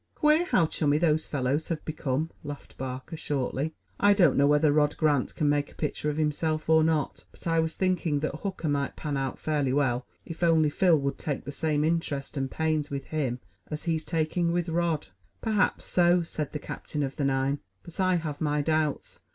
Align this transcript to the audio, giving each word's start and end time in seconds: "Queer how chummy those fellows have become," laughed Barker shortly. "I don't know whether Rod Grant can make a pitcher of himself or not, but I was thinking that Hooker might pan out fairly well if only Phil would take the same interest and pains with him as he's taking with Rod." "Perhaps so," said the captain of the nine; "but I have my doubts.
"Queer 0.15 0.45
how 0.45 0.65
chummy 0.65 0.97
those 0.97 1.27
fellows 1.27 1.67
have 1.67 1.85
become," 1.85 2.31
laughed 2.43 2.75
Barker 2.75 3.15
shortly. 3.15 3.75
"I 3.99 4.15
don't 4.15 4.35
know 4.35 4.47
whether 4.47 4.71
Rod 4.73 4.97
Grant 4.97 5.35
can 5.35 5.47
make 5.47 5.71
a 5.71 5.75
pitcher 5.75 6.09
of 6.09 6.17
himself 6.17 6.67
or 6.71 6.83
not, 6.83 7.25
but 7.31 7.45
I 7.45 7.59
was 7.59 7.75
thinking 7.75 8.19
that 8.21 8.37
Hooker 8.37 8.67
might 8.67 8.95
pan 8.95 9.15
out 9.15 9.37
fairly 9.37 9.71
well 9.71 10.07
if 10.25 10.41
only 10.41 10.71
Phil 10.71 10.97
would 10.97 11.19
take 11.19 11.45
the 11.45 11.51
same 11.51 11.83
interest 11.83 12.35
and 12.35 12.49
pains 12.49 12.89
with 12.89 13.03
him 13.13 13.41
as 13.69 13.83
he's 13.83 14.03
taking 14.03 14.51
with 14.51 14.69
Rod." 14.69 15.09
"Perhaps 15.39 15.85
so," 15.85 16.23
said 16.23 16.51
the 16.51 16.57
captain 16.57 17.03
of 17.03 17.15
the 17.17 17.23
nine; 17.25 17.59
"but 17.83 17.99
I 17.99 18.15
have 18.15 18.41
my 18.41 18.63
doubts. 18.63 19.19